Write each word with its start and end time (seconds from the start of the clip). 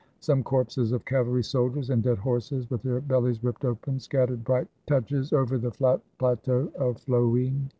Some 0.19 0.41
corpses 0.41 0.91
of 0.93 1.05
cavalry 1.05 1.43
soldiers, 1.43 1.91
and 1.91 2.01
dead 2.01 2.17
horses 2.17 2.67
with 2.71 2.81
their 2.81 3.01
bellies 3.01 3.43
ripped 3.43 3.63
open, 3.65 3.99
scattered 3.99 4.43
bright 4.43 4.67
touches 4.87 5.31
over 5.31 5.59
the 5.59 5.69
plateau 6.17 6.71
of 6.75 6.97
Floing. 6.97 7.69